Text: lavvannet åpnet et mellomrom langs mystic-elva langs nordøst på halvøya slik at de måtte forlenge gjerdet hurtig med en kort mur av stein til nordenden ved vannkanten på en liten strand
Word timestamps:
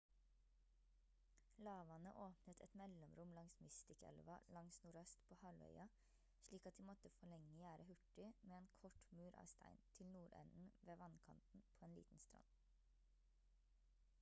lavvannet 1.65 2.13
åpnet 2.27 2.63
et 2.67 2.77
mellomrom 2.79 3.33
langs 3.39 3.57
mystic-elva 3.65 4.37
langs 4.57 4.79
nordøst 4.85 5.21
på 5.27 5.37
halvøya 5.43 5.85
slik 6.45 6.65
at 6.71 6.77
de 6.79 6.83
måtte 6.89 7.09
forlenge 7.19 7.53
gjerdet 7.59 7.89
hurtig 8.15 8.31
med 8.49 8.57
en 8.63 8.71
kort 8.81 9.05
mur 9.21 9.39
av 9.45 9.51
stein 9.55 9.85
til 9.99 10.11
nordenden 10.17 10.67
ved 10.89 10.99
vannkanten 11.05 11.65
på 11.77 11.89
en 11.93 11.97
liten 12.01 12.25
strand 12.27 12.59